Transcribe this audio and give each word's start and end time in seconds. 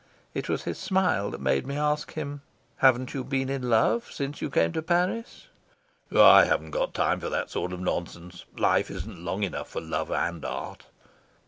It 0.33 0.49
was 0.49 0.63
his 0.63 0.79
smile 0.79 1.29
that 1.29 1.39
made 1.39 1.67
me 1.67 1.77
ask 1.77 2.13
him: 2.13 2.41
"Haven't 2.77 3.13
you 3.13 3.23
been 3.23 3.49
in 3.49 3.69
love 3.69 4.11
since 4.11 4.41
you 4.41 4.49
came 4.49 4.71
to 4.73 4.81
Paris?" 4.81 5.45
"I 6.11 6.45
haven't 6.45 6.71
got 6.71 6.95
time 6.95 7.19
for 7.19 7.29
that 7.29 7.51
sort 7.51 7.71
of 7.71 7.79
nonsense. 7.81 8.45
Life 8.57 8.89
isn't 8.89 9.23
long 9.23 9.43
enough 9.43 9.69
for 9.69 9.79
love 9.79 10.09
and 10.11 10.43
art." 10.43 10.87